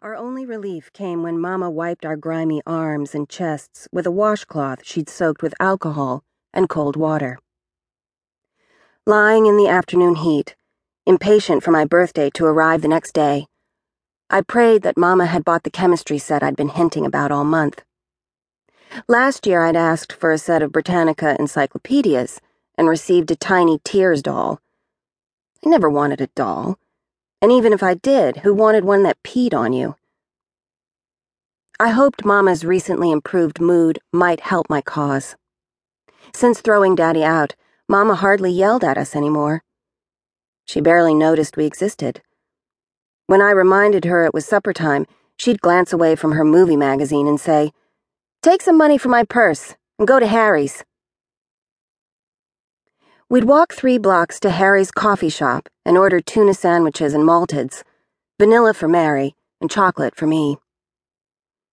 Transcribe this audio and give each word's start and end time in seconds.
Our 0.00 0.14
only 0.14 0.46
relief 0.46 0.92
came 0.92 1.24
when 1.24 1.40
Mama 1.40 1.68
wiped 1.68 2.06
our 2.06 2.14
grimy 2.14 2.62
arms 2.64 3.16
and 3.16 3.28
chests 3.28 3.88
with 3.90 4.06
a 4.06 4.12
washcloth 4.12 4.84
she'd 4.84 5.08
soaked 5.08 5.42
with 5.42 5.54
alcohol 5.58 6.22
and 6.52 6.68
cold 6.68 6.94
water. 6.94 7.40
Lying 9.06 9.46
in 9.46 9.56
the 9.56 9.66
afternoon 9.66 10.14
heat, 10.14 10.54
impatient 11.04 11.64
for 11.64 11.72
my 11.72 11.84
birthday 11.84 12.30
to 12.34 12.44
arrive 12.44 12.82
the 12.82 12.88
next 12.88 13.12
day, 13.12 13.46
I 14.30 14.42
prayed 14.42 14.82
that 14.82 14.96
Mama 14.96 15.26
had 15.26 15.44
bought 15.44 15.64
the 15.64 15.70
chemistry 15.70 16.18
set 16.18 16.44
I'd 16.44 16.54
been 16.54 16.68
hinting 16.68 17.04
about 17.04 17.32
all 17.32 17.44
month. 17.44 17.82
Last 19.08 19.48
year 19.48 19.62
I'd 19.62 19.74
asked 19.74 20.12
for 20.12 20.30
a 20.30 20.38
set 20.38 20.62
of 20.62 20.70
Britannica 20.70 21.34
encyclopedias 21.40 22.40
and 22.76 22.88
received 22.88 23.32
a 23.32 23.36
tiny 23.36 23.80
tears 23.82 24.22
doll. 24.22 24.60
I 25.66 25.70
never 25.70 25.90
wanted 25.90 26.20
a 26.20 26.28
doll. 26.28 26.78
And 27.40 27.52
even 27.52 27.72
if 27.72 27.82
I 27.82 27.94
did, 27.94 28.38
who 28.38 28.52
wanted 28.52 28.84
one 28.84 29.02
that 29.04 29.22
peed 29.22 29.54
on 29.54 29.72
you? 29.72 29.96
I 31.78 31.90
hoped 31.90 32.24
Mama's 32.24 32.64
recently 32.64 33.12
improved 33.12 33.60
mood 33.60 34.00
might 34.12 34.40
help 34.40 34.68
my 34.68 34.80
cause. 34.80 35.36
Since 36.34 36.60
throwing 36.60 36.96
Daddy 36.96 37.22
out, 37.22 37.54
Mama 37.88 38.16
hardly 38.16 38.50
yelled 38.50 38.82
at 38.82 38.98
us 38.98 39.14
anymore. 39.14 39.62
She 40.64 40.80
barely 40.80 41.14
noticed 41.14 41.56
we 41.56 41.64
existed. 41.64 42.20
When 43.28 43.40
I 43.40 43.50
reminded 43.50 44.04
her 44.06 44.24
it 44.24 44.34
was 44.34 44.44
supper 44.44 44.72
time, 44.72 45.06
she'd 45.38 45.60
glance 45.60 45.92
away 45.92 46.16
from 46.16 46.32
her 46.32 46.44
movie 46.44 46.76
magazine 46.76 47.28
and 47.28 47.40
say, 47.40 47.72
Take 48.42 48.62
some 48.62 48.76
money 48.76 48.98
from 48.98 49.12
my 49.12 49.22
purse 49.22 49.76
and 49.98 50.08
go 50.08 50.18
to 50.18 50.26
Harry's. 50.26 50.84
We'd 53.30 53.44
walk 53.44 53.74
three 53.74 53.98
blocks 53.98 54.40
to 54.40 54.48
Harry's 54.48 54.90
coffee 54.90 55.28
shop 55.28 55.68
and 55.84 55.98
order 55.98 56.18
tuna 56.18 56.54
sandwiches 56.54 57.12
and 57.12 57.24
malteds, 57.24 57.82
vanilla 58.40 58.72
for 58.72 58.88
Merry, 58.88 59.34
and 59.60 59.70
chocolate 59.70 60.16
for 60.16 60.26
me. 60.26 60.56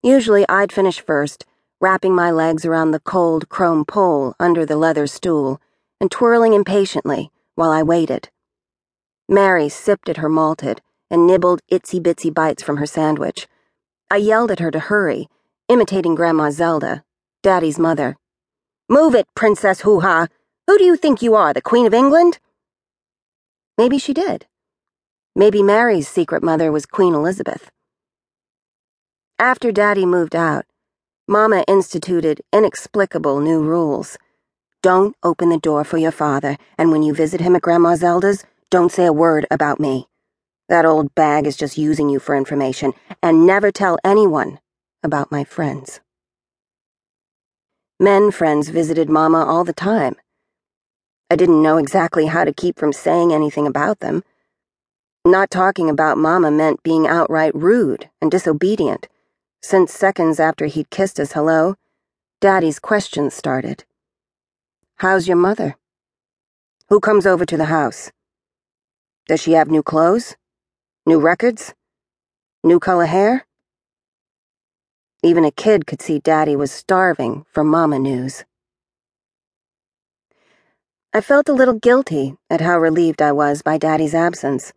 Usually 0.04 0.46
I'd 0.50 0.74
finish 0.74 1.00
first, 1.00 1.46
wrapping 1.80 2.14
my 2.14 2.30
legs 2.30 2.66
around 2.66 2.92
the 2.92 3.00
cold 3.00 3.48
chrome 3.48 3.86
pole 3.86 4.36
under 4.38 4.66
the 4.66 4.76
leather 4.76 5.08
stool 5.08 5.62
and 6.02 6.12
twirling 6.12 6.52
impatiently 6.52 7.32
while 7.56 7.72
I 7.72 7.84
waited. 7.84 8.30
Merry 9.30 9.70
sipped 9.70 10.10
at 10.10 10.18
her 10.18 10.28
malted 10.28 10.82
and 11.10 11.26
nibbled 11.26 11.62
itsy 11.72 12.02
bitsy 12.02 12.34
bites 12.34 12.64
from 12.64 12.78
her 12.78 12.86
sandwich. 12.86 13.48
I 14.12 14.18
yelled 14.18 14.52
at 14.52 14.60
her 14.60 14.72
to 14.72 14.80
hurry, 14.80 15.30
imitating 15.70 16.16
Grandma 16.16 16.50
Zelda, 16.50 17.06
Daddy's 17.42 17.80
mother. 17.80 18.18
Move 18.90 19.16
it, 19.16 19.26
Princess 19.36 19.82
Hoo 19.82 20.02
Ha! 20.02 20.28
Who 20.68 20.78
do 20.78 20.84
you 20.84 20.98
think 20.98 21.22
you 21.22 21.36
are, 21.36 21.54
the 21.54 21.62
Queen 21.62 21.86
of 21.86 21.94
England? 21.94 22.40
Maybe 23.78 24.00
she 24.00 24.14
did. 24.14 24.48
Maybe 25.36 25.62
Merry's 25.62 26.08
secret 26.08 26.42
mother 26.42 26.72
was 26.72 26.86
Queen 26.86 27.14
Elizabeth. 27.14 27.70
After 29.38 29.72
Daddy 29.72 30.06
moved 30.06 30.36
out, 30.36 30.66
Mama 31.28 31.64
instituted 31.68 32.42
inexplicable 32.54 33.42
new 33.42 33.62
rules. 33.62 34.18
Don't 34.82 35.16
open 35.24 35.50
the 35.50 35.60
door 35.60 35.84
for 35.84 35.98
your 35.98 36.12
father, 36.12 36.58
and 36.78 36.92
when 36.92 37.04
you 37.04 37.14
visit 37.14 37.42
him 37.42 37.56
at 37.56 37.62
Grandma 37.62 37.96
Zelda's, 37.96 38.46
don't 38.72 38.92
say 38.92 39.06
a 39.06 39.14
word 39.14 39.46
about 39.52 39.80
me. 39.80 40.08
That 40.70 40.86
old 40.86 41.14
bag 41.14 41.46
is 41.46 41.58
just 41.58 41.78
using 41.78 42.10
you 42.10 42.20
for 42.20 42.36
information, 42.36 42.94
and 43.22 43.46
never 43.46 43.72
tell 43.72 44.00
anyone 44.04 44.60
about 45.04 45.32
my 45.32 45.44
friends. 45.44 46.00
Men 48.00 48.32
friends 48.32 48.70
visited 48.70 49.10
Mama 49.10 49.46
all 49.46 49.64
the 49.64 49.74
time. 49.74 50.16
I 51.30 51.36
didn't 51.36 51.64
know 51.64 51.78
exactly 51.78 52.28
how 52.28 52.44
to 52.44 52.54
keep 52.54 52.78
from 52.78 52.94
saying 52.94 53.34
anything 53.34 53.66
about 53.66 54.00
them. 54.00 54.24
Not 55.26 55.50
talking 55.50 55.90
about 55.90 56.20
Mama 56.20 56.52
meant 56.52 56.84
being 56.84 57.08
outright 57.08 57.56
rude 57.56 58.10
and 58.22 58.30
disobedient, 58.30 59.08
since 59.60 59.92
seconds 59.92 60.40
after 60.40 60.68
he'd 60.68 60.92
kissed 60.92 61.20
us 61.20 61.32
hello, 61.32 61.76
Daddy's 62.42 62.78
questions 62.78 63.34
started. 63.34 63.86
How's 64.98 65.28
your 65.28 65.38
mother? 65.38 65.78
Who 66.90 67.00
comes 67.00 67.26
over 67.26 67.44
to 67.44 67.58
the 67.58 67.66
house? 67.66 68.12
Does 69.28 69.42
she 69.42 69.54
have 69.54 69.72
new 69.72 69.82
clothes? 69.82 70.36
New 71.08 71.20
records? 71.20 71.74
New 72.64 72.80
color 72.80 73.08
hair? 73.08 73.48
Even 75.24 75.44
a 75.44 75.50
kid 75.50 75.88
could 75.88 76.04
see 76.04 76.20
Daddy 76.20 76.56
was 76.56 76.72
starving 76.72 77.46
for 77.52 77.64
Mama 77.64 77.98
news. 77.98 78.46
I 81.16 81.22
felt 81.22 81.48
a 81.48 81.54
little 81.54 81.80
guilty 81.80 82.36
at 82.50 82.60
how 82.60 82.78
relieved 82.78 83.22
I 83.22 83.32
was 83.32 83.62
by 83.62 83.78
Daddy's 83.78 84.14
absence. 84.14 84.74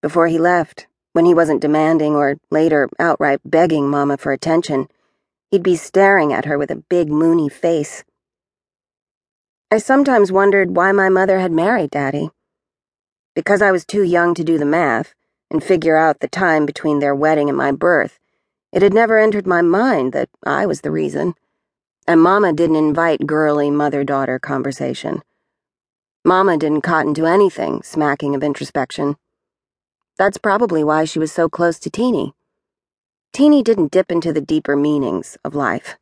Before 0.00 0.26
he 0.26 0.38
left, 0.38 0.86
when 1.12 1.26
he 1.26 1.34
wasn't 1.34 1.60
demanding 1.60 2.14
or 2.16 2.38
later 2.50 2.88
outright 2.98 3.40
begging 3.44 3.86
Mama 3.86 4.16
for 4.16 4.32
attention, 4.32 4.88
he'd 5.50 5.62
be 5.62 5.76
staring 5.76 6.32
at 6.32 6.46
her 6.46 6.56
with 6.56 6.70
a 6.70 6.82
big 6.88 7.10
moony 7.10 7.50
face. 7.50 8.02
I 9.70 9.76
sometimes 9.76 10.32
wondered 10.32 10.74
why 10.74 10.90
my 10.92 11.10
mother 11.10 11.38
had 11.38 11.52
married 11.52 11.90
Daddy. 11.90 12.30
Because 13.34 13.60
I 13.60 13.72
was 13.72 13.84
too 13.84 14.04
young 14.04 14.32
to 14.36 14.42
do 14.42 14.56
the 14.56 14.64
math 14.64 15.14
and 15.50 15.62
figure 15.62 15.98
out 15.98 16.20
the 16.20 16.28
time 16.28 16.64
between 16.64 17.00
their 17.00 17.14
wedding 17.14 17.50
and 17.50 17.58
my 17.58 17.72
birth, 17.72 18.18
it 18.72 18.80
had 18.80 18.94
never 18.94 19.18
entered 19.18 19.46
my 19.46 19.60
mind 19.60 20.14
that 20.14 20.30
I 20.46 20.64
was 20.64 20.80
the 20.80 20.90
reason. 20.90 21.34
And 22.08 22.22
Mama 22.22 22.54
didn't 22.54 22.76
invite 22.76 23.26
girly 23.26 23.70
mother 23.70 24.02
daughter 24.02 24.38
conversation. 24.38 25.20
Mama 26.24 26.56
didn't 26.56 26.82
cotton 26.82 27.14
to 27.14 27.26
anything 27.26 27.82
smacking 27.82 28.36
of 28.36 28.44
introspection. 28.44 29.16
That's 30.16 30.38
probably 30.38 30.84
why 30.84 31.04
she 31.04 31.18
was 31.18 31.32
so 31.32 31.48
close 31.48 31.80
to 31.80 31.90
Teeny. 31.90 32.32
Teeny 33.32 33.64
didn't 33.64 33.90
dip 33.90 34.12
into 34.12 34.32
the 34.32 34.40
deeper 34.40 34.76
meanings 34.76 35.36
of 35.44 35.56
life. 35.56 35.96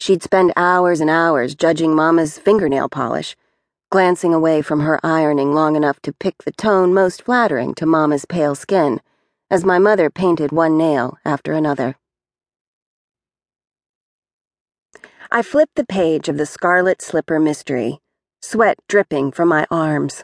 She'd 0.00 0.22
spend 0.22 0.54
hours 0.56 1.02
and 1.02 1.10
hours 1.10 1.54
judging 1.54 1.94
Mama's 1.94 2.38
fingernail 2.38 2.88
polish, 2.88 3.36
glancing 3.90 4.32
away 4.32 4.62
from 4.62 4.80
her 4.80 4.98
ironing 5.04 5.52
long 5.52 5.76
enough 5.76 6.00
to 6.02 6.14
pick 6.14 6.44
the 6.44 6.52
tone 6.52 6.94
most 6.94 7.20
flattering 7.20 7.74
to 7.74 7.84
Mama's 7.84 8.24
pale 8.24 8.54
skin, 8.54 9.02
as 9.50 9.66
my 9.66 9.78
mother 9.78 10.08
painted 10.08 10.50
one 10.50 10.78
nail 10.78 11.18
after 11.26 11.52
another. 11.52 11.96
I 15.30 15.42
flipped 15.42 15.74
the 15.74 15.84
page 15.84 16.30
of 16.30 16.38
the 16.38 16.46
Scarlet 16.46 17.02
Slipper 17.02 17.38
mystery 17.38 18.00
sweat 18.48 18.78
dripping 18.86 19.32
from 19.32 19.48
my 19.48 19.66
arms. 19.72 20.22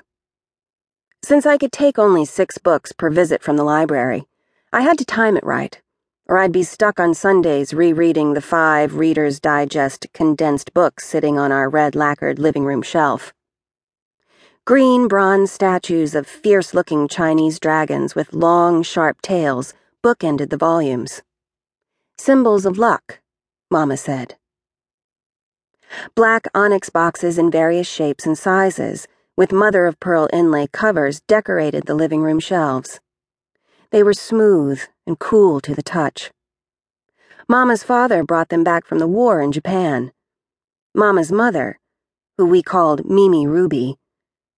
Since 1.24 1.44
I 1.44 1.58
could 1.58 1.72
take 1.72 1.98
only 1.98 2.24
six 2.24 2.56
books 2.56 2.92
per 2.92 3.10
visit 3.10 3.42
from 3.42 3.56
the 3.56 3.64
library, 3.64 4.28
I 4.72 4.82
had 4.82 4.96
to 4.98 5.04
time 5.04 5.36
it 5.36 5.42
right, 5.44 5.82
or 6.28 6.38
I'd 6.38 6.52
be 6.52 6.62
stuck 6.62 7.00
on 7.00 7.14
Sundays 7.14 7.74
rereading 7.74 8.34
the 8.34 8.40
five 8.40 8.94
Reader's 8.94 9.40
Digest 9.40 10.06
condensed 10.14 10.72
books 10.72 11.04
sitting 11.04 11.36
on 11.36 11.50
our 11.50 11.68
red 11.68 11.96
lacquered 11.96 12.38
living 12.38 12.64
room 12.64 12.82
shelf. 12.82 13.34
Green 14.64 15.08
bronze 15.08 15.50
statues 15.50 16.14
of 16.14 16.24
fierce 16.24 16.72
looking 16.72 17.08
Chinese 17.08 17.58
dragons 17.58 18.14
with 18.14 18.32
long, 18.32 18.84
sharp 18.84 19.20
tails 19.20 19.74
bookended 20.00 20.50
the 20.50 20.56
volumes. 20.56 21.22
Symbols 22.18 22.66
of 22.66 22.78
luck, 22.78 23.18
Mama 23.68 23.96
said. 23.96 24.36
Black 26.14 26.46
onyx 26.54 26.90
boxes 26.90 27.38
in 27.38 27.50
various 27.50 27.86
shapes 27.86 28.26
and 28.26 28.38
sizes, 28.38 29.06
with 29.36 29.52
mother 29.52 29.86
of 29.86 29.98
pearl 30.00 30.28
inlay 30.32 30.66
covers, 30.66 31.20
decorated 31.20 31.86
the 31.86 31.94
living 31.94 32.22
room 32.22 32.40
shelves. 32.40 33.00
They 33.90 34.02
were 34.02 34.14
smooth 34.14 34.80
and 35.06 35.18
cool 35.18 35.60
to 35.60 35.74
the 35.74 35.82
touch. 35.82 36.30
Mama's 37.48 37.82
father 37.82 38.22
brought 38.22 38.48
them 38.48 38.64
back 38.64 38.86
from 38.86 38.98
the 38.98 39.06
war 39.06 39.40
in 39.40 39.52
Japan. 39.52 40.12
Mama's 40.94 41.32
mother, 41.32 41.78
who 42.38 42.46
we 42.46 42.62
called 42.62 43.10
Mimi 43.10 43.46
Ruby, 43.46 43.96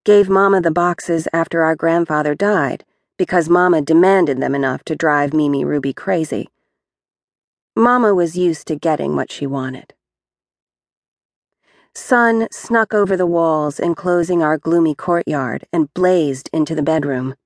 gave 0.04 0.28
Mama 0.28 0.60
the 0.60 0.70
boxes 0.70 1.26
after 1.32 1.64
our 1.64 1.74
grandfather 1.74 2.34
died 2.34 2.84
because 3.16 3.48
Mama 3.48 3.80
demanded 3.80 4.40
them 4.40 4.54
enough 4.54 4.84
to 4.84 4.96
drive 4.96 5.32
Mimi 5.32 5.64
Ruby 5.64 5.92
crazy. 5.92 6.48
Mama 7.76 8.14
was 8.14 8.36
used 8.36 8.66
to 8.66 8.76
getting 8.76 9.16
what 9.16 9.32
she 9.32 9.46
wanted. 9.46 9.93
Sun 11.96 12.48
snuck 12.50 12.92
over 12.92 13.16
the 13.16 13.26
walls 13.26 13.78
enclosing 13.78 14.42
our 14.42 14.58
gloomy 14.58 14.96
courtyard 14.96 15.64
and 15.72 15.94
blazed 15.94 16.50
into 16.52 16.74
the 16.74 16.82
bedroom. 16.82 17.36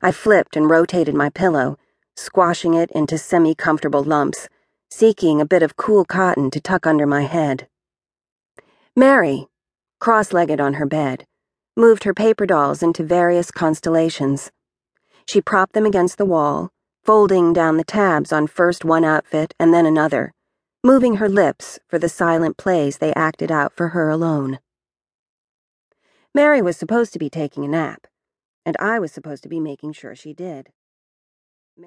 I 0.00 0.12
flipped 0.12 0.56
and 0.56 0.70
rotated 0.70 1.14
my 1.14 1.28
pillow, 1.28 1.76
squashing 2.16 2.72
it 2.72 2.90
into 2.92 3.18
semi 3.18 3.54
comfortable 3.54 4.02
lumps, 4.02 4.48
seeking 4.90 5.40
a 5.40 5.46
bit 5.46 5.62
of 5.62 5.76
cool 5.76 6.06
cotton 6.06 6.50
to 6.52 6.60
tuck 6.60 6.86
under 6.86 7.06
my 7.06 7.22
head. 7.22 7.68
Merry, 8.96 9.46
cross 9.98 10.32
legged 10.32 10.58
on 10.60 10.74
her 10.74 10.86
bed, 10.86 11.26
moved 11.76 12.04
her 12.04 12.14
paper 12.14 12.46
dolls 12.46 12.82
into 12.82 13.04
various 13.04 13.50
constellations. 13.50 14.50
She 15.26 15.42
propped 15.42 15.74
them 15.74 15.84
against 15.84 16.16
the 16.16 16.24
wall, 16.24 16.70
folding 17.04 17.52
down 17.52 17.76
the 17.76 17.84
tabs 17.84 18.32
on 18.32 18.46
first 18.46 18.86
one 18.86 19.04
outfit 19.04 19.54
and 19.60 19.74
then 19.74 19.84
another 19.84 20.32
moving 20.82 21.16
her 21.16 21.28
lips 21.28 21.78
for 21.88 21.98
the 21.98 22.08
silent 22.08 22.56
plays 22.56 22.98
they 22.98 23.12
acted 23.14 23.52
out 23.52 23.72
for 23.76 23.88
her 23.88 24.08
alone. 24.08 24.58
Merry 26.34 26.62
was 26.62 26.76
supposed 26.76 27.12
to 27.12 27.18
be 27.18 27.28
taking 27.28 27.64
a 27.64 27.68
nap, 27.68 28.06
and 28.64 28.76
I 28.80 28.98
was 28.98 29.12
supposed 29.12 29.42
to 29.42 29.48
be 29.48 29.60
making 29.60 29.92
sure 29.92 30.14
she 30.16 30.32
did. 30.32 30.70